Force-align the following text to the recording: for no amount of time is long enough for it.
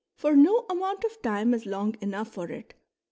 for 0.15 0.35
no 0.35 0.65
amount 0.67 1.03
of 1.03 1.21
time 1.21 1.53
is 1.53 1.67
long 1.67 1.95
enough 2.01 2.31
for 2.33 2.49
it. 2.49 2.73